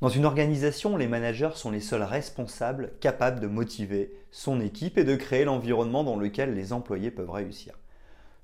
Dans 0.00 0.08
une 0.08 0.26
organisation, 0.26 0.96
les 0.96 1.08
managers 1.08 1.56
sont 1.56 1.72
les 1.72 1.80
seuls 1.80 2.04
responsables 2.04 2.92
capables 3.00 3.40
de 3.40 3.48
motiver 3.48 4.12
son 4.30 4.60
équipe 4.60 4.96
et 4.96 5.02
de 5.02 5.16
créer 5.16 5.44
l'environnement 5.44 6.04
dans 6.04 6.14
lequel 6.14 6.54
les 6.54 6.72
employés 6.72 7.10
peuvent 7.10 7.30
réussir. 7.30 7.74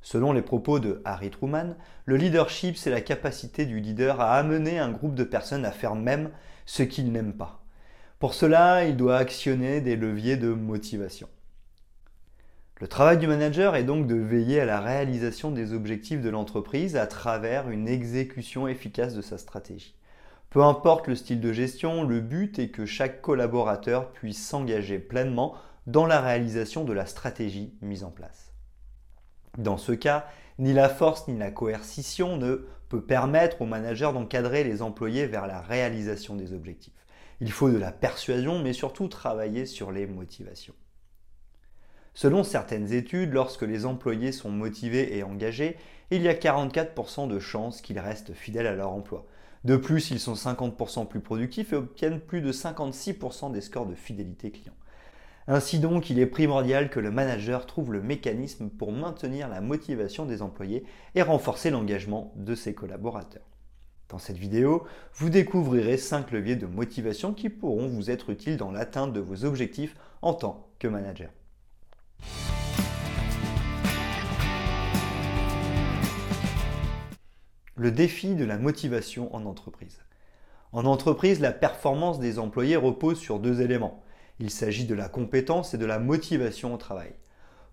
Selon 0.03 0.33
les 0.33 0.43
propos 0.43 0.81
de 0.81 1.01
Harry 1.05 1.31
Truman, 1.31 1.77
le 2.07 2.17
leadership, 2.17 2.77
c'est 2.77 2.91
la 2.91 3.01
capacité 3.01 3.67
du 3.67 3.79
leader 3.79 4.21
à 4.21 4.35
amener 4.35 4.81
un 4.81 4.91
groupe 4.91 5.15
de 5.15 5.23
personnes 5.23 5.65
à 5.65 5.71
faire 5.71 5.95
même 5.95 6.31
ce 6.67 6.83
qu'ils 6.83 7.13
n'aiment 7.13 7.37
pas. 7.37 7.63
Pour 8.19 8.35
cela, 8.35 8.85
il 8.85 8.97
doit 8.97 9.17
actionner 9.17 9.81
des 9.81 9.95
leviers 9.95 10.37
de 10.37 10.49
motivation. 10.49 11.29
Le 12.81 12.89
travail 12.89 13.19
du 13.19 13.29
manager 13.29 13.77
est 13.77 13.85
donc 13.85 14.09
de 14.09 14.17
veiller 14.17 14.61
à 14.61 14.65
la 14.65 14.81
réalisation 14.81 15.53
des 15.53 15.73
objectifs 15.73 16.21
de 16.21 16.31
l'entreprise 16.31 16.97
à 16.97 17.07
travers 17.07 17.71
une 17.71 17.87
exécution 17.87 18.67
efficace 18.67 19.15
de 19.15 19.23
sa 19.23 19.39
stratégie. 19.39 19.95
Peu 20.55 20.63
importe 20.63 21.09
le 21.09 21.17
style 21.17 21.41
de 21.41 21.53
gestion, 21.53 22.05
le 22.05 22.21
but 22.21 22.61
est 22.61 22.69
que 22.69 22.87
chaque 22.87 23.21
collaborateur 23.21 24.13
puisse 24.13 24.41
s'engager 24.41 25.01
pleinement 25.01 25.57
dans 25.89 26.07
la 26.07 26.21
réalisation 26.21 26.85
de 26.85 26.93
la 26.93 27.07
stratégie 27.07 27.75
mise 27.83 28.05
en 28.05 28.13
place. 28.13 28.53
Dans 29.59 29.79
ce 29.79 29.91
cas, 29.91 30.29
ni 30.61 30.73
la 30.73 30.89
force 30.89 31.27
ni 31.27 31.37
la 31.37 31.51
coercition 31.51 32.37
ne 32.37 32.69
peut 32.89 33.03
permettre 33.03 33.63
au 33.63 33.67
manager 33.67 34.13
d'encadrer 34.13 34.63
les 34.63 34.81
employés 34.81 35.27
vers 35.27 35.49
la 35.49 35.61
réalisation 35.61 36.37
des 36.37 36.53
objectifs. 36.53 37.05
Il 37.41 37.51
faut 37.51 37.69
de 37.69 37.77
la 37.77 37.91
persuasion, 37.91 38.61
mais 38.61 38.73
surtout 38.73 39.09
travailler 39.09 39.67
sur 39.67 39.91
les 39.91 40.07
motivations. 40.07 40.75
Selon 42.15 42.45
certaines 42.45 42.93
études, 42.93 43.33
lorsque 43.33 43.63
les 43.63 43.87
employés 43.87 44.31
sont 44.31 44.51
motivés 44.51 45.17
et 45.17 45.25
engagés, 45.25 45.77
il 46.13 46.23
y 46.23 46.29
a 46.29 46.35
44% 46.35 47.27
de 47.27 47.41
chances 47.41 47.81
qu'ils 47.81 47.99
restent 47.99 48.35
fidèles 48.35 48.69
à 48.69 48.77
leur 48.77 48.93
emploi. 48.93 49.27
De 49.65 49.77
plus, 49.77 50.11
ils 50.11 50.21
sont 50.21 50.35
50% 50.35 51.09
plus 51.09 51.21
productifs 51.21 51.73
et 51.73 51.77
obtiennent 51.77 52.21
plus 52.21 52.43
de 52.43 52.53
56% 52.53 53.51
des 53.51 53.63
scores 53.63 53.87
de 53.87 53.95
fidélité 53.95 54.51
client. 54.51 54.75
Ainsi 55.47 55.79
donc, 55.79 56.11
il 56.11 56.19
est 56.19 56.27
primordial 56.27 56.91
que 56.91 57.01
le 57.01 57.11
manager 57.11 57.67
trouve 57.67 57.93
le 57.93 58.03
mécanisme 58.03 58.69
pour 58.69 58.93
maintenir 58.93 59.49
la 59.49 59.61
motivation 59.61 60.27
des 60.27 60.43
employés 60.43 60.85
et 61.15 61.23
renforcer 61.23 61.71
l'engagement 61.71 62.33
de 62.37 62.55
ses 62.55 62.75
collaborateurs. 62.75 63.47
Dans 64.09 64.19
cette 64.19 64.37
vidéo, 64.37 64.87
vous 65.15 65.31
découvrirez 65.31 65.97
5 65.97 66.31
leviers 66.31 66.57
de 66.57 66.67
motivation 66.67 67.33
qui 67.33 67.49
pourront 67.49 67.89
vous 67.89 68.11
être 68.11 68.31
utiles 68.31 68.57
dans 68.57 68.71
l'atteinte 68.71 69.13
de 69.13 69.21
vos 69.21 69.45
objectifs 69.45 69.97
en 70.23 70.35
tant 70.35 70.69
que 70.79 70.89
manager. 70.89 71.31
Le 77.77 77.91
défi 77.91 78.37
de 78.37 78.45
la 78.45 78.57
motivation 78.57 79.35
en 79.35 79.47
entreprise. 79.47 79.99
En 80.71 80.85
entreprise, 80.85 81.41
la 81.41 81.51
performance 81.51 82.21
des 82.21 82.39
employés 82.39 82.77
repose 82.77 83.19
sur 83.19 83.41
deux 83.41 83.63
éléments. 83.63 84.01
Il 84.39 84.51
s'agit 84.51 84.85
de 84.85 84.95
la 84.95 85.09
compétence 85.09 85.75
et 85.75 85.79
de 85.79 85.85
la 85.85 85.99
motivation 85.99 86.73
au 86.73 86.77
travail. 86.77 87.13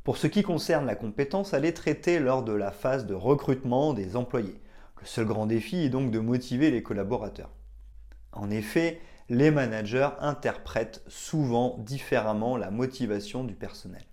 Pour 0.03 0.17
ce 0.17 0.25
qui 0.25 0.41
concerne 0.41 0.87
la 0.87 0.95
compétence, 0.95 1.53
elle 1.53 1.65
est 1.65 1.73
traitée 1.73 2.19
lors 2.19 2.41
de 2.41 2.51
la 2.51 2.71
phase 2.71 3.05
de 3.05 3.13
recrutement 3.13 3.93
des 3.93 4.15
employés. 4.15 4.59
Le 4.99 5.05
seul 5.05 5.25
grand 5.25 5.45
défi 5.45 5.77
est 5.83 5.89
donc 5.89 6.09
de 6.09 6.19
motiver 6.19 6.71
les 6.71 6.81
collaborateurs. 6.81 7.51
En 8.31 8.49
effet, 8.49 8.99
les 9.29 9.51
managers 9.51 10.09
interprètent 10.19 11.03
souvent 11.07 11.77
différemment 11.77 12.57
la 12.57 12.71
motivation 12.71 13.43
du 13.43 13.53
personnel. 13.53 14.03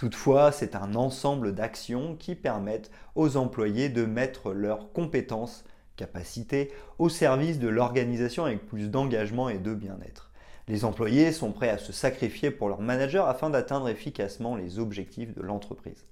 Toutefois, 0.00 0.50
c'est 0.50 0.76
un 0.76 0.94
ensemble 0.94 1.54
d'actions 1.54 2.16
qui 2.16 2.34
permettent 2.34 2.90
aux 3.16 3.36
employés 3.36 3.90
de 3.90 4.06
mettre 4.06 4.54
leurs 4.54 4.94
compétences, 4.94 5.62
capacités 5.96 6.72
au 6.98 7.10
service 7.10 7.58
de 7.58 7.68
l'organisation 7.68 8.46
avec 8.46 8.66
plus 8.66 8.88
d'engagement 8.88 9.50
et 9.50 9.58
de 9.58 9.74
bien-être. 9.74 10.30
Les 10.68 10.86
employés 10.86 11.32
sont 11.32 11.52
prêts 11.52 11.68
à 11.68 11.76
se 11.76 11.92
sacrifier 11.92 12.50
pour 12.50 12.70
leur 12.70 12.80
manager 12.80 13.28
afin 13.28 13.50
d'atteindre 13.50 13.90
efficacement 13.90 14.56
les 14.56 14.78
objectifs 14.78 15.34
de 15.34 15.42
l'entreprise. 15.42 16.06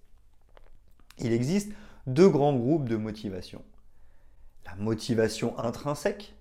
Il 1.16 1.32
existe 1.32 1.72
deux 2.06 2.28
grands 2.28 2.54
groupes 2.54 2.90
de 2.90 2.96
motivation. 2.96 3.64
La 4.66 4.74
motivation 4.74 5.58
intrinsèque, 5.58 6.34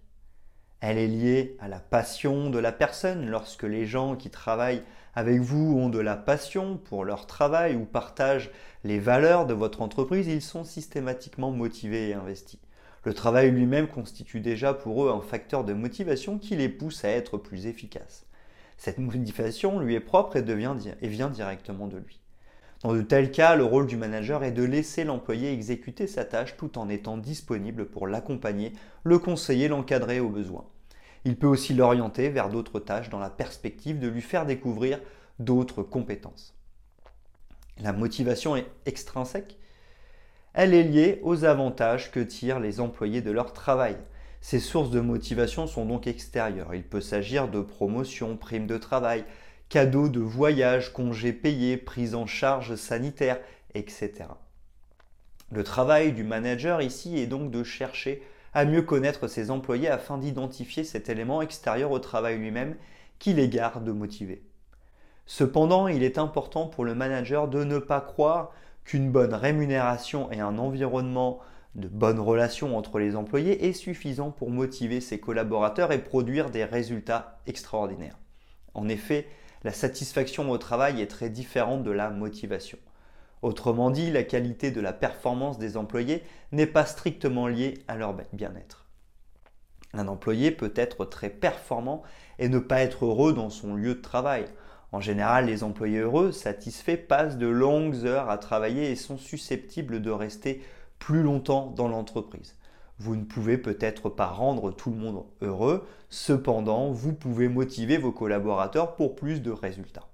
elle 0.82 0.98
est 0.98 1.08
liée 1.08 1.56
à 1.62 1.70
la 1.70 1.80
passion 1.80 2.50
de 2.50 2.60
la 2.60 2.74
personne 2.74 3.30
lorsque 3.30 3.64
les 3.64 3.86
gens 3.86 4.18
qui 4.18 4.30
travaillent 4.30 4.84
avec 5.18 5.40
vous 5.40 5.76
ont 5.80 5.90
de 5.90 5.98
la 5.98 6.16
passion 6.16 6.78
pour 6.78 7.04
leur 7.04 7.26
travail 7.26 7.76
ou 7.76 7.86
partagent 7.86 8.52
les 8.84 9.00
valeurs 9.00 9.48
de 9.48 9.56
votre 9.56 9.82
entreprise, 9.82 10.28
ils 10.28 10.44
sont 10.44 10.64
systématiquement 10.64 11.50
motivés 11.50 12.10
et 12.10 12.14
investis. 12.14 12.60
Le 13.04 13.16
travail 13.16 13.50
lui-même 13.50 13.88
constitue 13.88 14.42
déjà 14.42 14.76
pour 14.76 15.04
eux 15.04 15.10
un 15.10 15.22
facteur 15.22 15.64
de 15.64 15.74
motivation 15.74 16.38
qui 16.38 16.56
les 16.56 16.70
pousse 16.70 17.04
à 17.04 17.10
être 17.10 17.40
plus 17.40 17.66
efficaces. 17.66 18.28
Cette 18.78 19.00
motivation 19.00 19.80
lui 19.80 19.96
est 19.96 20.00
propre 20.00 20.36
et, 20.36 20.44
vient 21.08 21.30
directement 21.32 21.88
de 21.88 21.98
lui. 21.98 22.20
Dans 22.84 22.94
de 22.94 23.02
tels 23.02 23.32
cas, 23.32 23.56
le 23.56 23.64
rôle 23.64 23.88
du 23.88 23.98
manager 23.98 24.44
est 24.44 24.52
de 24.52 24.62
laisser 24.62 25.04
l'employé 25.04 25.52
exécuter 25.52 26.06
sa 26.06 26.26
tâche 26.26 26.56
tout 26.58 26.78
en 26.78 26.90
étant 26.90 27.18
disponible 27.18 27.88
pour 27.88 28.06
l'accompagner, 28.06 28.72
le 29.04 29.18
conseiller, 29.18 29.68
l'encadrer 29.68 30.20
au 30.20 30.30
besoin. 30.30 30.68
Il 31.26 31.38
peut 31.38 31.48
aussi 31.48 31.74
l'orienter 31.74 32.30
vers 32.30 32.50
d'autres 32.50 32.80
tâches 32.80 33.10
dans 33.10 33.20
la 33.20 33.30
perspective 33.30 34.00
de 34.00 34.08
lui 34.08 34.22
faire 34.22 34.46
découvrir 34.46 35.00
d'autres 35.40 35.84
compétences. 35.84 36.56
La 37.80 37.94
motivation 37.94 38.56
est 38.56 38.68
extrinsèque. 38.86 39.58
Elle 40.54 40.74
est 40.74 40.84
liée 40.84 41.20
aux 41.22 41.44
avantages 41.44 42.12
que 42.12 42.20
tirent 42.20 42.60
les 42.60 42.80
employés 42.80 43.22
de 43.22 43.32
leur 43.32 43.54
travail. 43.54 43.98
Ces 44.42 44.60
sources 44.60 44.90
de 44.90 45.00
motivation 45.00 45.68
sont 45.68 45.86
donc 45.86 46.08
extérieures. 46.08 46.74
Il 46.74 46.84
peut 46.84 47.02
s'agir 47.02 47.48
de 47.48 47.62
promotions, 47.62 48.38
primes 48.38 48.68
de 48.68 48.78
travail, 48.78 49.26
cadeaux 49.70 50.10
de 50.10 50.20
voyage, 50.20 50.94
congés 50.94 51.34
payés, 51.34 51.78
prise 51.78 52.16
en 52.16 52.26
charge 52.26 52.76
sanitaire, 52.76 53.40
etc. 53.74 54.26
Le 55.52 55.64
travail 55.64 56.12
du 56.14 56.24
manager 56.24 56.82
ici 56.82 57.18
est 57.18 57.28
donc 57.28 57.52
de 57.52 57.64
chercher 57.64 58.24
à 58.54 58.66
mieux 58.66 58.82
connaître 58.82 59.28
ses 59.28 59.52
employés 59.52 59.90
afin 59.90 60.18
d'identifier 60.18 60.84
cet 60.84 61.10
élément 61.10 61.42
extérieur 61.42 61.92
au 61.92 62.00
travail 62.00 62.38
lui-même 62.38 62.76
qui 63.20 63.34
les 63.34 63.50
garde 63.50 63.90
motivés. 63.90 64.44
Cependant, 65.26 65.88
il 65.88 66.04
est 66.04 66.18
important 66.18 66.68
pour 66.68 66.86
le 66.86 66.96
manager 66.96 67.48
de 67.48 67.64
ne 67.64 67.80
pas 67.80 68.02
croire 68.02 68.52
qu'une 68.86 69.12
bonne 69.12 69.34
rémunération 69.34 70.32
et 70.32 70.40
un 70.40 70.58
environnement 70.58 71.40
de 71.76 71.88
bonnes 71.88 72.20
relations 72.20 72.78
entre 72.78 72.98
les 72.98 73.16
employés 73.16 73.68
est 73.68 73.74
suffisant 73.74 74.32
pour 74.32 74.50
motiver 74.50 75.02
ses 75.02 75.20
collaborateurs 75.20 75.92
et 75.92 76.04
produire 76.04 76.50
des 76.50 76.64
résultats 76.64 77.40
extraordinaires. 77.46 78.18
En 78.74 78.88
effet, 78.88 79.28
la 79.64 79.74
satisfaction 79.74 80.50
au 80.50 80.58
travail 80.58 81.02
est 81.02 81.08
très 81.08 81.30
différente 81.30 81.84
de 81.84 81.92
la 81.92 82.10
motivation. 82.10 82.78
Autrement 83.42 83.92
dit, 83.92 84.12
la 84.12 84.24
qualité 84.24 84.72
de 84.72 84.82
la 84.82 84.94
performance 84.94 85.60
des 85.60 85.78
employés 85.78 86.24
n'est 86.52 86.66
pas 86.66 86.86
strictement 86.86 87.48
liée 87.48 87.76
à 87.88 87.96
leur 87.96 88.16
bien-être. 88.34 88.86
Un 89.94 90.08
employé 90.08 90.52
peut 90.52 90.74
être 90.76 91.06
très 91.06 91.30
performant 91.30 92.04
et 92.40 92.50
ne 92.50 92.60
pas 92.60 92.82
être 92.82 93.06
heureux 93.06 93.34
dans 93.34 93.50
son 93.50 93.76
lieu 93.76 93.96
de 93.96 94.02
travail. 94.02 94.46
En 94.92 95.02
général, 95.02 95.46
les 95.46 95.64
employés 95.64 96.00
heureux, 96.00 96.32
satisfaits, 96.32 97.08
passent 97.08 97.38
de 97.38 97.48
longues 97.48 98.06
heures 98.06 98.30
à 98.30 98.38
travailler 98.38 98.92
et 98.92 98.96
sont 98.96 99.18
susceptibles 99.18 100.02
de 100.02 100.12
rester 100.12 100.64
plus 101.00 101.24
longtemps 101.24 101.74
dans 101.76 101.88
l'entreprise. 101.88 102.56
Vous 103.00 103.16
ne 103.16 103.26
pouvez 103.26 103.58
peut-être 103.58 104.10
pas 104.10 104.28
rendre 104.28 104.72
tout 104.72 104.90
le 104.90 104.98
monde 104.98 105.24
heureux, 105.42 105.88
cependant, 106.10 106.92
vous 106.92 107.14
pouvez 107.14 107.48
motiver 107.48 107.98
vos 107.98 108.12
collaborateurs 108.12 108.96
pour 108.96 109.16
plus 109.16 109.42
de 109.42 109.52
résultats. 109.52 110.08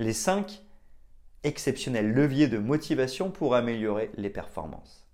Les 0.00 0.14
5 0.14 0.62
exceptionnels 1.44 2.10
leviers 2.10 2.48
de 2.48 2.56
motivation 2.56 3.30
pour 3.30 3.54
améliorer 3.54 4.10
les 4.16 4.30
performances. 4.30 5.06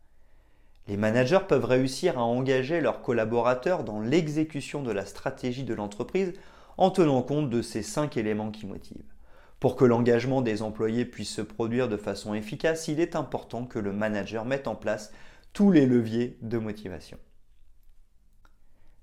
Les 0.86 0.96
managers 0.96 1.40
peuvent 1.48 1.64
réussir 1.64 2.20
à 2.20 2.22
engager 2.22 2.80
leurs 2.80 3.02
collaborateurs 3.02 3.82
dans 3.82 4.00
l'exécution 4.00 4.84
de 4.84 4.92
la 4.92 5.04
stratégie 5.04 5.64
de 5.64 5.74
l'entreprise 5.74 6.34
en 6.76 6.90
tenant 6.90 7.22
compte 7.22 7.50
de 7.50 7.62
ces 7.62 7.82
5 7.82 8.16
éléments 8.16 8.52
qui 8.52 8.64
motivent. 8.64 9.12
Pour 9.58 9.74
que 9.74 9.84
l'engagement 9.84 10.40
des 10.40 10.62
employés 10.62 11.04
puisse 11.04 11.34
se 11.34 11.42
produire 11.42 11.88
de 11.88 11.96
façon 11.96 12.32
efficace, 12.32 12.86
il 12.86 13.00
est 13.00 13.16
important 13.16 13.64
que 13.64 13.80
le 13.80 13.92
manager 13.92 14.44
mette 14.44 14.68
en 14.68 14.76
place 14.76 15.12
tous 15.52 15.72
les 15.72 15.86
leviers 15.86 16.38
de 16.42 16.58
motivation. 16.58 17.18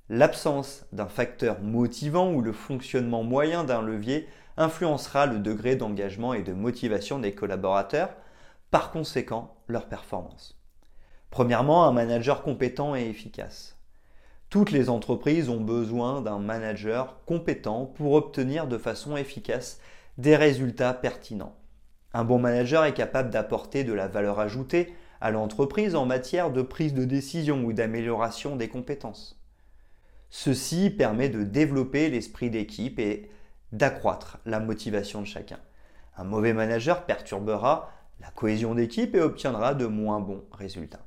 L'absence 0.08 0.86
d'un 0.94 1.08
facteur 1.08 1.60
motivant 1.62 2.32
ou 2.32 2.42
le 2.42 2.54
fonctionnement 2.54 3.24
moyen 3.24 3.66
d'un 3.66 3.82
levier 3.82 4.30
influencera 4.58 5.26
le 5.26 5.40
degré 5.40 5.76
d'engagement 5.76 6.34
et 6.34 6.44
de 6.44 6.54
motivation 6.54 7.20
des 7.20 7.34
collaborateurs, 7.34 8.10
par 8.72 8.92
conséquent 8.92 9.56
leur 9.68 9.88
performance. 9.88 10.60
Premièrement, 11.30 11.86
un 11.86 11.92
manager 11.92 12.42
compétent 12.42 12.96
et 12.96 13.08
efficace. 13.08 13.78
Toutes 14.50 14.72
les 14.72 14.90
entreprises 14.90 15.50
ont 15.50 15.62
besoin 15.62 16.22
d'un 16.22 16.40
manager 16.40 17.24
compétent 17.26 17.86
pour 17.86 18.14
obtenir 18.14 18.68
de 18.68 18.78
façon 18.78 19.18
efficace 19.18 19.80
des 20.18 20.36
résultats 20.36 20.94
pertinents. 20.94 21.56
Un 22.14 22.24
bon 22.24 22.38
manager 22.38 22.86
est 22.86 22.94
capable 22.94 23.32
d'apporter 23.32 23.84
de 23.84 23.94
la 23.94 24.08
valeur 24.08 24.40
ajoutée 24.40 24.94
à 25.22 25.32
l'entreprise 25.32 25.96
en 25.96 26.06
matière 26.06 26.52
de 26.52 26.62
prise 26.62 26.94
de 26.94 27.06
décision 27.06 27.64
ou 27.64 27.74
d'amélioration 27.74 28.56
des 28.56 28.68
compétences. 28.68 29.40
Ceci 30.30 30.90
permet 30.90 31.30
de 31.30 31.44
développer 31.44 32.10
l'esprit 32.10 32.50
d'équipe 32.50 33.00
et 33.00 33.32
d'accroître 33.74 34.38
la 34.46 34.60
motivation 34.60 35.22
de 35.22 35.28
chacun. 35.28 35.60
Un 36.16 36.24
mauvais 36.24 36.54
manager 36.54 37.06
perturbera 37.06 37.92
la 38.22 38.30
cohésion 38.30 38.76
d'équipe 38.76 39.16
et 39.16 39.20
obtiendra 39.20 39.74
de 39.74 39.88
moins 39.88 40.20
bons 40.20 40.46
résultats. 40.52 41.06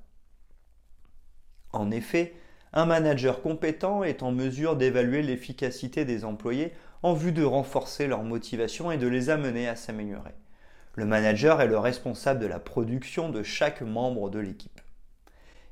En 1.72 1.90
effet, 1.90 2.34
un 2.72 2.84
manager 2.84 3.40
compétent 3.40 4.02
est 4.02 4.22
en 4.22 4.32
mesure 4.32 4.76
d'évaluer 4.76 5.22
l'efficacité 5.22 6.04
des 6.04 6.24
employés 6.24 6.72
en 7.02 7.14
vue 7.14 7.32
de 7.32 7.44
renforcer 7.44 8.08
leur 8.08 8.24
motivation 8.24 8.90
et 8.90 8.98
de 8.98 9.06
les 9.06 9.30
amener 9.30 9.68
à 9.68 9.76
s'améliorer. 9.76 10.34
Le 10.94 11.06
manager 11.06 11.60
est 11.60 11.68
le 11.68 11.78
responsable 11.78 12.40
de 12.40 12.46
la 12.46 12.58
production 12.58 13.28
de 13.28 13.42
chaque 13.42 13.82
membre 13.82 14.28
de 14.28 14.40
l'équipe. 14.40 14.80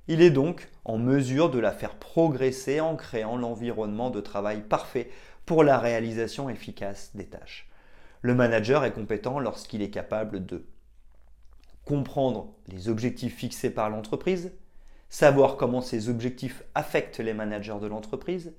Il 0.07 0.21
est 0.21 0.31
donc 0.31 0.69
en 0.85 0.99
mesure 0.99 1.51
de 1.51 1.59
la 1.59 1.73
faire 1.73 1.95
progresser 1.95 2.81
en 2.81 2.95
créant 2.95 3.37
l'environnement 3.37 4.11
de 4.11 4.21
travail 4.21 4.61
parfait 4.61 5.11
pour 5.47 5.65
la 5.65 5.79
réalisation 5.79 6.49
efficace 6.49 7.11
des 7.15 7.27
tâches. 7.27 7.69
Le 8.23 8.35
manager 8.35 8.85
est 8.85 8.93
compétent 8.93 9.39
lorsqu'il 9.39 9.83
est 9.83 9.91
capable 9.91 10.47
de 10.47 10.65
comprendre 11.85 12.55
les 12.69 12.89
objectifs 12.89 13.37
fixés 13.37 13.71
par 13.71 13.91
l'entreprise, 13.91 14.53
savoir 15.11 15.57
comment 15.57 15.83
ces 15.83 16.09
objectifs 16.09 16.63
affectent 16.75 17.21
les 17.21 17.35
managers 17.35 17.79
de 17.81 17.87
l'entreprise, 17.87 18.55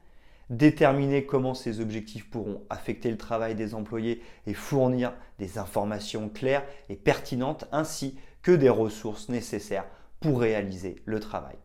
déterminer 0.49 1.25
comment 1.25 1.55
ces 1.55 1.79
objectifs 1.79 2.29
pourront 2.29 2.61
affecter 2.69 3.09
le 3.09 3.17
travail 3.17 3.55
des 3.55 3.73
employés 3.73 4.21
et 4.45 4.53
fournir 4.53 5.13
des 5.39 5.57
informations 5.57 6.29
claires 6.29 6.63
et 6.89 6.95
pertinentes 6.95 7.65
ainsi 7.71 8.19
que 8.43 8.51
des 8.51 8.69
ressources 8.69 9.29
nécessaires 9.29 9.87
pour 10.19 10.39
réaliser 10.39 10.97
le 11.05 11.19
travail. 11.19 11.57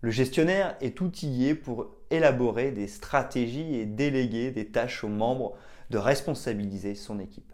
Le 0.00 0.10
gestionnaire 0.10 0.76
est 0.80 1.00
outillé 1.00 1.54
pour 1.54 1.88
élaborer 2.10 2.70
des 2.70 2.86
stratégies 2.86 3.76
et 3.76 3.86
déléguer 3.86 4.50
des 4.50 4.66
tâches 4.66 5.02
aux 5.04 5.08
membres 5.08 5.54
de 5.90 5.98
responsabiliser 5.98 6.94
son 6.94 7.18
équipe. 7.18 7.52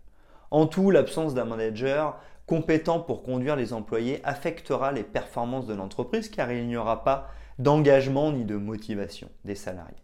En 0.50 0.66
tout, 0.66 0.90
l'absence 0.90 1.34
d'un 1.34 1.44
manager 1.44 2.20
compétent 2.46 3.00
pour 3.00 3.22
conduire 3.22 3.56
les 3.56 3.72
employés 3.72 4.20
affectera 4.24 4.92
les 4.92 5.04
performances 5.04 5.66
de 5.66 5.74
l'entreprise 5.74 6.28
car 6.28 6.52
il 6.52 6.66
n'y 6.66 6.76
aura 6.76 7.04
pas 7.04 7.30
d'engagement 7.58 8.32
ni 8.32 8.44
de 8.44 8.56
motivation 8.56 9.30
des 9.44 9.54
salariés. 9.54 9.96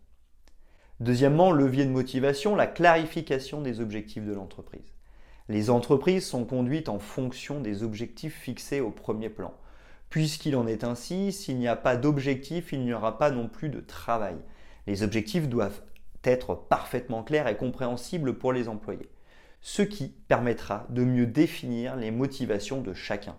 Deuxièmement, 1.00 1.52
levier 1.52 1.84
de 1.84 1.90
motivation, 1.90 2.56
la 2.56 2.66
clarification 2.66 3.60
des 3.60 3.80
objectifs 3.80 4.24
de 4.24 4.32
l'entreprise. 4.32 4.94
Les 5.48 5.70
entreprises 5.70 6.26
sont 6.26 6.44
conduites 6.44 6.88
en 6.88 6.98
fonction 6.98 7.60
des 7.60 7.82
objectifs 7.82 8.34
fixés 8.34 8.80
au 8.80 8.90
premier 8.90 9.28
plan. 9.28 9.54
Puisqu'il 10.10 10.56
en 10.56 10.66
est 10.66 10.84
ainsi, 10.84 11.32
s'il 11.32 11.58
n'y 11.58 11.68
a 11.68 11.76
pas 11.76 11.96
d'objectif, 11.96 12.72
il 12.72 12.80
n'y 12.84 12.92
aura 12.92 13.18
pas 13.18 13.30
non 13.30 13.48
plus 13.48 13.68
de 13.68 13.80
travail. 13.80 14.36
Les 14.86 15.02
objectifs 15.02 15.48
doivent 15.48 15.82
être 16.24 16.54
parfaitement 16.54 17.22
clairs 17.22 17.48
et 17.48 17.56
compréhensibles 17.56 18.38
pour 18.38 18.52
les 18.52 18.68
employés 18.68 19.08
ce 19.60 19.82
qui 19.82 20.08
permettra 20.08 20.86
de 20.90 21.04
mieux 21.04 21.26
définir 21.26 21.96
les 21.96 22.10
motivations 22.10 22.80
de 22.80 22.94
chacun. 22.94 23.36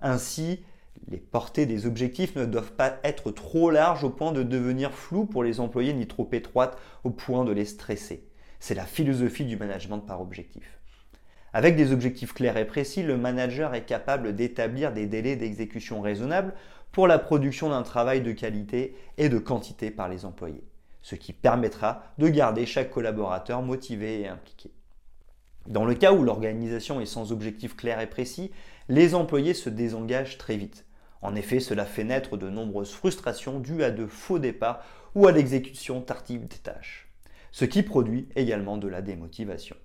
Ainsi, 0.00 0.64
les 1.08 1.18
portées 1.18 1.66
des 1.66 1.86
objectifs 1.86 2.36
ne 2.36 2.44
doivent 2.44 2.72
pas 2.72 2.98
être 3.04 3.30
trop 3.30 3.70
larges 3.70 4.04
au 4.04 4.10
point 4.10 4.32
de 4.32 4.42
devenir 4.42 4.92
floues 4.92 5.26
pour 5.26 5.44
les 5.44 5.60
employés 5.60 5.94
ni 5.94 6.06
trop 6.06 6.28
étroites 6.32 6.78
au 7.04 7.10
point 7.10 7.44
de 7.44 7.52
les 7.52 7.64
stresser. 7.64 8.28
C'est 8.60 8.74
la 8.74 8.84
philosophie 8.84 9.44
du 9.44 9.56
management 9.56 10.00
par 10.00 10.20
objectif. 10.20 10.81
Avec 11.54 11.76
des 11.76 11.92
objectifs 11.92 12.32
clairs 12.32 12.56
et 12.56 12.66
précis, 12.66 13.02
le 13.02 13.18
manager 13.18 13.74
est 13.74 13.84
capable 13.84 14.34
d'établir 14.34 14.92
des 14.92 15.06
délais 15.06 15.36
d'exécution 15.36 16.00
raisonnables 16.00 16.54
pour 16.92 17.06
la 17.06 17.18
production 17.18 17.68
d'un 17.68 17.82
travail 17.82 18.22
de 18.22 18.32
qualité 18.32 18.96
et 19.18 19.28
de 19.28 19.38
quantité 19.38 19.90
par 19.90 20.08
les 20.08 20.24
employés, 20.24 20.64
ce 21.02 21.14
qui 21.14 21.32
permettra 21.32 22.04
de 22.18 22.28
garder 22.28 22.64
chaque 22.64 22.90
collaborateur 22.90 23.60
motivé 23.60 24.20
et 24.20 24.28
impliqué. 24.28 24.70
Dans 25.66 25.84
le 25.84 25.94
cas 25.94 26.12
où 26.12 26.22
l'organisation 26.22 27.00
est 27.00 27.06
sans 27.06 27.32
objectif 27.32 27.76
clair 27.76 28.00
et 28.00 28.08
précis, 28.08 28.50
les 28.88 29.14
employés 29.14 29.54
se 29.54 29.68
désengagent 29.68 30.38
très 30.38 30.56
vite. 30.56 30.86
En 31.20 31.34
effet, 31.34 31.60
cela 31.60 31.84
fait 31.84 32.02
naître 32.02 32.36
de 32.36 32.48
nombreuses 32.48 32.92
frustrations 32.92 33.60
dues 33.60 33.84
à 33.84 33.90
de 33.90 34.06
faux 34.06 34.38
départs 34.38 34.84
ou 35.14 35.26
à 35.26 35.32
l'exécution 35.32 36.00
tardive 36.00 36.48
des 36.48 36.56
tâches, 36.56 37.08
ce 37.52 37.64
qui 37.64 37.82
produit 37.82 38.28
également 38.34 38.76
de 38.76 38.88
la 38.88 39.02
démotivation. 39.02 39.76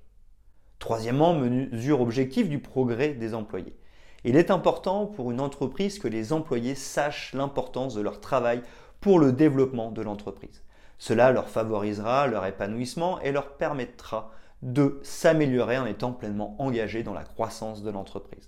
Troisièmement, 0.80 1.34
mesure 1.34 2.02
objective 2.02 2.50
du 2.50 2.60
progrès 2.60 3.10
des 3.10 3.34
employés. 3.34 3.76
Il 4.24 4.36
est 4.36 4.52
important 4.52 5.06
pour 5.06 5.32
une 5.32 5.42
entreprise 5.42 6.00
que 6.00 6.08
les 6.08 6.34
employés 6.34 6.76
sachent 6.76 7.34
l'importance 7.34 7.96
de 7.96 8.02
leur 8.02 8.20
travail 8.20 8.62
pour 9.00 9.20
le 9.20 9.32
développement 9.32 9.92
de 9.92 10.02
l'entreprise. 10.02 10.64
Cela 10.98 11.32
leur 11.32 11.50
favorisera 11.50 12.28
leur 12.28 12.46
épanouissement 12.46 13.20
et 13.22 13.32
leur 13.32 13.58
permettra 13.58 14.32
de 14.62 15.00
s'améliorer 15.04 15.78
en 15.78 15.86
étant 15.86 16.12
pleinement 16.12 16.56
engagé 16.60 17.04
dans 17.04 17.14
la 17.14 17.24
croissance 17.24 17.84
de 17.84 17.92
l'entreprise. 17.92 18.48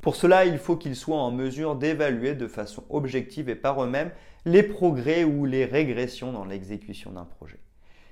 Pour 0.00 0.14
cela, 0.14 0.44
il 0.44 0.58
faut 0.58 0.76
qu'ils 0.76 0.94
soient 0.94 1.18
en 1.18 1.32
mesure 1.32 1.74
d'évaluer 1.74 2.34
de 2.34 2.46
façon 2.46 2.84
objective 2.90 3.48
et 3.48 3.56
par 3.56 3.82
eux-mêmes 3.82 4.12
les 4.44 4.62
progrès 4.62 5.24
ou 5.24 5.44
les 5.46 5.64
régressions 5.64 6.32
dans 6.32 6.44
l'exécution 6.44 7.10
d'un 7.10 7.24
projet. 7.24 7.58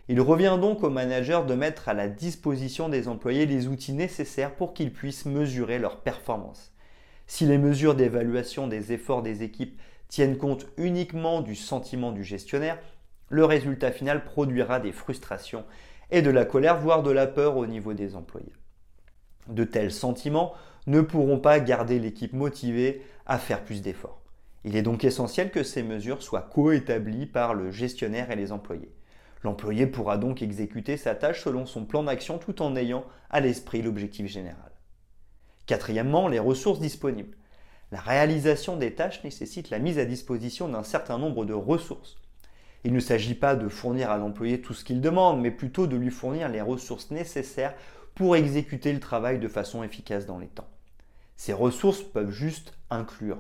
Il 0.09 0.21
revient 0.21 0.59
donc 0.61 0.83
au 0.83 0.91
manager 0.91 1.47
de 1.47 1.55
mettre 1.55 1.89
à 1.89 1.95
la 1.95 2.09
disposition 2.09 2.91
des 2.91 3.09
employés 3.09 3.47
les 3.47 3.69
outils 3.69 3.95
nécessaires 3.95 4.55
pour 4.55 4.75
qu'ils 4.75 4.93
puissent 4.93 5.25
mesurer 5.25 5.79
leur 5.79 6.01
performance. 6.01 6.73
Si 7.27 7.46
les 7.46 7.56
mesures 7.56 7.94
d'évaluation 7.94 8.67
des 8.67 8.93
efforts 8.93 9.23
des 9.23 9.43
équipes 9.43 9.81
tiennent 10.08 10.37
compte 10.37 10.67
uniquement 10.77 11.41
du 11.41 11.55
sentiment 11.55 12.13
du 12.13 12.23
gestionnaire, 12.23 12.79
le 13.31 13.46
résultat 13.46 13.93
final 13.93 14.25
produira 14.25 14.79
des 14.79 14.93
frustrations 14.93 15.65
et 16.11 16.20
de 16.20 16.31
la 16.31 16.44
colère, 16.44 16.79
voire 16.79 17.03
de 17.03 17.11
la 17.11 17.27
peur 17.27 17.56
au 17.56 17.67
niveau 17.67 17.94
des 17.94 18.15
employés. 18.15 18.53
De 19.49 19.65
tels 19.65 19.91
sentiments 19.91 20.53
ne 20.87 21.01
pourront 21.01 21.39
pas 21.39 21.61
garder 21.61 21.99
l'équipe 21.99 22.34
motivée 22.34 23.03
à 23.25 23.39
faire 23.39 23.65
plus 23.65 23.81
d'efforts. 23.81 24.20
Il 24.65 24.77
est 24.77 24.82
donc 24.82 25.03
essentiel 25.05 25.51
que 25.51 25.63
ces 25.63 25.82
mesures 25.82 26.23
soient 26.23 26.43
coétablies 26.43 27.27
par 27.27 27.55
le 27.55 27.70
gestionnaire 27.70 28.31
et 28.31 28.37
les 28.37 28.53
employés. 28.53 28.93
L'employé 29.44 29.86
pourra 29.86 30.19
donc 30.19 30.43
exécuter 30.43 30.96
sa 30.96 31.15
tâche 31.15 31.43
selon 31.43 31.67
son 31.67 31.84
plan 31.84 32.03
d'action 32.03 32.39
tout 32.39 32.63
en 32.63 32.74
ayant 32.74 33.05
à 33.31 33.41
l'esprit 33.41 33.82
l'objectif 33.82 34.27
général. 34.27 34.72
Quatrièmement, 35.67 36.29
les 36.29 36.39
ressources 36.41 36.81
disponibles. 36.81 37.36
La 37.93 38.01
réalisation 38.01 38.77
des 38.77 38.94
tâches 38.94 39.22
nécessite 39.22 39.70
la 39.70 39.79
mise 39.79 39.98
à 39.98 40.05
disposition 40.05 40.69
d'un 40.69 40.82
certain 40.82 41.19
nombre 41.19 41.44
de 41.44 41.55
ressources 41.55 42.17
il 42.84 42.93
ne 42.93 43.01
s'agit 43.01 43.34
pas 43.34 43.56
de 43.56 43.69
fournir 43.69 44.10
à 44.10 44.19
l'employé 44.19 44.60
tout 44.60 44.74
ce 44.74 44.84
qu'il 44.84 45.01
demande, 45.01 45.41
mais 45.41 45.51
plutôt 45.51 45.86
de 45.86 45.96
lui 45.96 46.10
fournir 46.10 46.51
les 46.51 46.60
ressources 46.60 47.10
nécessaires 47.10 47.74
pour 48.15 48.36
exécuter 48.36 48.93
le 48.93 49.01
travail 49.01 49.39
de 49.39 49.48
façon 49.48 49.82
efficace 49.82 50.27
dans 50.27 50.39
les 50.39 50.48
temps. 50.48 50.69
Ces 51.36 51.55
ressources 51.55 52.03
peuvent 52.03 52.31
juste 52.31 52.74
inclure 52.91 53.39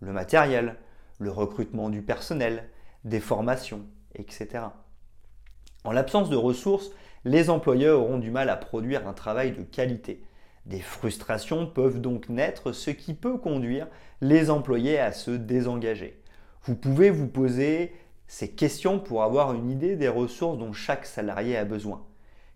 le 0.00 0.12
matériel, 0.12 0.76
le 1.18 1.30
recrutement 1.30 1.90
du 1.90 2.00
personnel, 2.00 2.68
des 3.04 3.20
formations, 3.20 3.82
etc. 4.14 4.66
En 5.84 5.92
l'absence 5.92 6.28
de 6.28 6.36
ressources, 6.36 6.90
les 7.24 7.48
employeurs 7.48 8.00
auront 8.00 8.18
du 8.18 8.30
mal 8.30 8.50
à 8.50 8.56
produire 8.56 9.08
un 9.08 9.14
travail 9.14 9.52
de 9.52 9.62
qualité. 9.62 10.22
Des 10.66 10.80
frustrations 10.80 11.66
peuvent 11.66 12.00
donc 12.00 12.28
naître, 12.28 12.72
ce 12.72 12.90
qui 12.90 13.14
peut 13.14 13.38
conduire 13.38 13.88
les 14.20 14.50
employés 14.50 14.98
à 14.98 15.12
se 15.12 15.30
désengager. 15.30 16.20
Vous 16.64 16.76
pouvez 16.76 17.08
vous 17.08 17.28
poser 17.28 17.92
ces 18.26 18.50
questions 18.50 18.98
pour 18.98 19.22
avoir 19.22 19.54
une 19.54 19.70
idée 19.70 19.96
des 19.96 20.08
ressources 20.08 20.58
dont 20.58 20.72
chaque 20.72 21.06
salarié 21.06 21.56
a 21.56 21.64
besoin. 21.64 22.04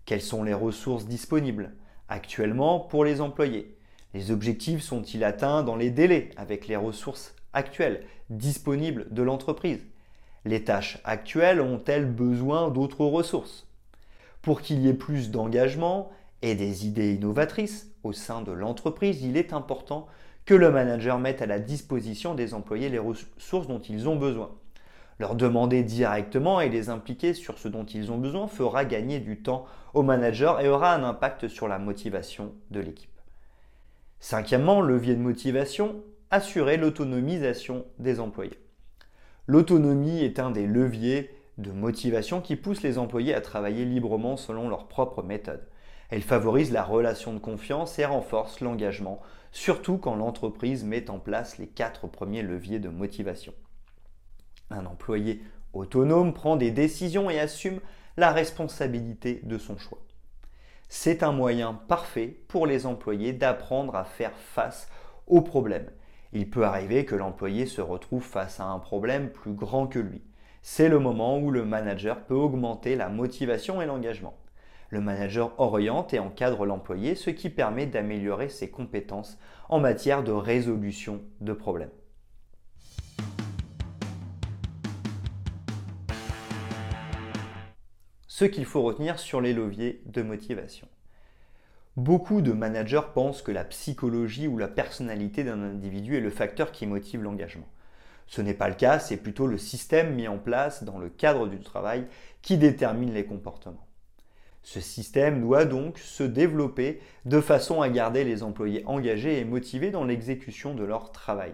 Quelles 0.04 0.21
sont 0.21 0.43
les 0.43 0.54
ressources 0.54 1.07
disponibles 1.07 1.73
actuellement 2.09 2.78
pour 2.78 3.04
les 3.04 3.23
employés? 3.23 3.78
Les 4.12 4.31
objectifs 4.31 4.83
sont-ils 4.83 5.25
atteints 5.25 5.62
dans 5.62 5.76
les 5.76 5.90
délais 5.90 6.31
avec 6.37 6.69
les 6.69 6.76
ressources 6.76 7.35
actuelles 7.54 8.04
disponibles 8.28 9.07
de 9.11 9.23
l'entreprise? 9.23 9.81
Les 10.45 10.63
tâches 10.63 10.99
actuelles 11.05 11.61
ont-elles 11.61 12.07
besoin 12.07 12.71
d'autres 12.71 13.07
ressources? 13.07 13.67
Pour 14.43 14.61
qu'il 14.61 14.81
y 14.81 14.89
ait 14.89 14.95
plus 14.95 15.31
d'engagement 15.31 16.11
et 16.43 16.55
des 16.55 16.87
idées 16.87 17.15
innovatrices 17.15 17.91
au 18.03 18.13
sein 18.13 18.43
de 18.43 18.53
l'entreprise, 18.53 19.23
il 19.23 19.39
est 19.39 19.55
important 19.55 20.07
que 20.45 20.53
le 20.53 20.71
manager 20.71 21.19
mette 21.19 21.41
à 21.41 21.47
la 21.47 21.59
disposition 21.59 22.35
des 22.35 22.53
employés 22.53 22.91
les 22.91 22.99
ressources 22.99 23.67
dont 23.67 23.81
ils 23.81 24.09
ont 24.09 24.17
besoin. 24.17 24.51
Leur 25.19 25.37
demander 25.37 25.83
directement 25.83 26.61
et 26.61 26.69
les 26.69 26.91
impliquer 26.91 27.33
sur 27.33 27.59
ce 27.59 27.69
dont 27.69 27.87
ils 27.87 28.13
ont 28.13 28.19
besoin 28.19 28.47
fera 28.47 28.85
gagner 28.85 29.21
du 29.21 29.41
temps 29.41 29.65
au 29.95 30.03
manager 30.03 30.61
et 30.61 30.69
aura 30.69 30.93
un 30.93 31.05
impact 31.05 31.49
sur 31.49 31.69
la 31.69 31.79
motivation 31.79 32.53
de 32.71 32.81
l'équipe. 32.81 33.09
Cinquièmement, 34.21 34.83
levier 34.83 35.15
de 35.15 35.21
motivation, 35.21 36.03
assurer 36.31 36.77
l'autonomisation 36.77 37.87
des 37.99 38.21
employés. 38.21 38.59
L'autonomie 39.47 40.23
est 40.23 40.39
un 40.39 40.51
des 40.51 40.67
leviers 40.67 41.31
de 41.59 41.71
motivation 41.71 42.41
qui 42.41 42.57
pousse 42.57 42.83
les 42.83 42.97
employés 42.97 43.35
à 43.35 43.43
travailler 43.43 43.85
librement 43.85 44.39
selon 44.39 44.71
leurs 44.71 44.89
propres 44.89 45.23
méthodes. 45.23 45.69
Elle 46.09 46.23
favorise 46.23 46.73
la 46.73 46.83
relation 46.83 47.35
de 47.35 47.39
confiance 47.39 47.99
et 47.99 48.07
renforce 48.07 48.61
l'engagement, 48.61 49.21
surtout 49.53 49.99
quand 49.99 50.17
l'entreprise 50.17 50.85
met 50.85 51.11
en 51.11 51.19
place 51.19 51.59
les 51.59 51.67
quatre 51.67 52.07
premiers 52.07 52.43
leviers 52.43 52.79
de 52.79 52.89
motivation. 52.89 53.53
Un 54.71 54.87
employé 54.87 55.43
autonome 55.75 56.33
prend 56.33 56.57
des 56.57 56.71
décisions 56.71 57.29
et 57.29 57.39
assume 57.39 57.81
la 58.17 58.33
responsabilité 58.33 59.41
de 59.43 59.59
son 59.59 59.77
choix. 59.77 60.01
C'est 60.89 61.23
un 61.23 61.33
moyen 61.33 61.75
parfait 61.75 62.29
pour 62.49 62.67
les 62.67 62.87
employés 62.87 63.33
d'apprendre 63.33 63.95
à 63.95 64.05
faire 64.05 64.37
face 64.37 64.89
aux 65.27 65.43
problèmes. 65.43 65.91
Il 66.37 66.50
peut 66.50 66.64
arriver 66.64 67.05
que 67.05 67.14
l'employé 67.14 67.64
se 67.64 67.81
retrouve 67.81 68.25
face 68.25 68.59
à 68.59 68.64
un 68.64 68.81
problème 68.81 69.31
plus 69.31 69.53
grand 69.53 69.87
que 69.87 70.00
lui. 70.00 70.21
C'est 70.62 70.88
le 70.88 70.99
moment 70.99 71.38
où 71.38 71.53
le 71.53 71.64
manager 71.64 72.25
peut 72.25 72.35
augmenter 72.35 72.97
la 72.97 73.09
motivation 73.09 73.81
et 73.81 73.87
l'engagement. 73.87 74.37
Le 74.88 75.00
manager 75.00 75.55
oriente 75.61 76.12
et 76.12 76.19
encadre 76.19 76.67
l'employé, 76.67 77.14
ce 77.14 77.31
qui 77.31 77.50
permet 77.50 77.87
d'améliorer 77.87 78.49
ses 78.49 78.69
compétences 78.69 79.38
en 79.69 79.79
matière 79.79 80.25
de 80.25 80.33
résolution 80.33 81.23
de 81.41 81.53
problèmes. 81.53 81.91
Ce 88.26 88.45
qu'il 88.45 88.64
faut 88.64 88.83
retenir 88.83 89.21
sur 89.21 89.41
les 89.41 89.53
leviers 89.53 90.03
de 90.07 90.23
motivation. 90.23 90.88
Beaucoup 91.97 92.41
de 92.41 92.51
managers 92.51 93.13
pensent 93.15 93.41
que 93.41 93.53
la 93.53 93.63
psychologie 93.63 94.49
ou 94.49 94.59
la 94.59 94.67
personnalité 94.67 95.45
d'un 95.45 95.63
individu 95.63 96.17
est 96.17 96.21
le 96.21 96.31
facteur 96.31 96.73
qui 96.73 96.87
motive 96.87 97.23
l'engagement. 97.23 97.69
Ce 98.27 98.43
n'est 98.43 98.55
pas 98.55 98.69
le 98.69 98.75
cas, 98.75 98.99
c'est 98.99 99.17
plutôt 99.17 99.47
le 99.47 99.59
système 99.59 100.15
mis 100.15 100.27
en 100.27 100.39
place 100.39 100.83
dans 100.83 100.99
le 100.99 101.09
cadre 101.09 101.47
du 101.47 101.61
travail 101.61 102.07
qui 102.43 102.59
détermine 102.59 103.15
les 103.15 103.25
comportements. 103.25 103.87
Ce 104.63 104.81
système 104.81 105.41
doit 105.41 105.67
donc 105.67 105.99
se 105.99 106.25
développer 106.25 107.01
de 107.27 107.41
façon 107.41 107.81
à 107.81 107.89
garder 107.89 108.25
les 108.25 108.43
employés 108.43 108.83
engagés 108.87 109.39
et 109.39 109.45
motivés 109.45 109.91
dans 109.91 110.05
l'exécution 110.05 110.75
de 110.75 110.83
leur 110.83 111.13
travail. 111.13 111.53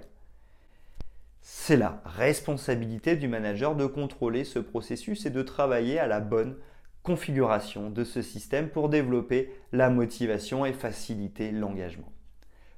C'est 1.42 1.76
la 1.76 2.00
responsabilité 2.04 3.16
du 3.16 3.26
manager 3.28 3.74
de 3.74 3.86
contrôler 3.86 4.44
ce 4.44 4.58
processus 4.58 5.26
et 5.26 5.30
de 5.30 5.42
travailler 5.42 5.98
à 5.98 6.06
la 6.06 6.20
bonne 6.20 6.56
configuration 7.02 7.90
de 7.90 8.04
ce 8.04 8.22
système 8.22 8.68
pour 8.68 8.88
développer 8.88 9.52
la 9.72 9.90
motivation 9.90 10.66
et 10.66 10.72
faciliter 10.72 11.50
l'engagement. 11.50 12.12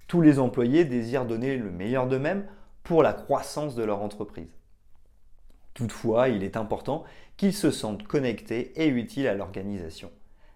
Tous 0.07 0.21
les 0.21 0.39
employés 0.39 0.85
désirent 0.85 1.27
donner 1.27 1.57
le 1.57 1.71
meilleur 1.71 2.07
d'eux-mêmes 2.07 2.47
pour 2.83 3.03
la 3.03 3.13
croissance 3.13 3.75
de 3.75 3.83
leur 3.83 4.03
entreprise. 4.03 4.53
Toutefois, 5.75 6.29
il 6.29 6.43
est 6.45 6.57
important 6.57 7.05
qu'ils 7.37 7.55
se 7.55 7.71
sentent 7.71 8.07
connectés 8.07 8.73
et 8.77 8.89
utiles 8.89 9.27
à 9.27 9.35
l'organisation. 9.35 10.11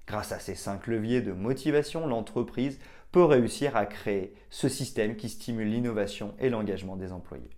Grâce 0.07 0.33
à 0.33 0.39
ces 0.39 0.55
cinq 0.55 0.87
leviers 0.87 1.23
de 1.23 1.33
motivation, 1.33 2.07
l'entreprise 2.07 2.79
peut 3.13 3.25
réussir 3.25 3.77
à 3.77 3.87
créer 3.87 4.35
ce 4.51 4.69
système 4.69 5.17
qui 5.17 5.29
stimule 5.29 5.69
l'innovation 5.69 6.35
et 6.39 6.51
l'engagement 6.51 6.97
des 6.97 7.13
employés. 7.13 7.51